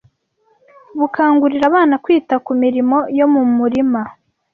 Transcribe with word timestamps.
bukangurira 0.99 1.63
abana 1.71 1.95
kwita 2.03 2.35
ku 2.45 2.51
mirimo 2.61 2.97
yo 3.17 3.25
mu 3.33 3.41
murima 3.57 4.01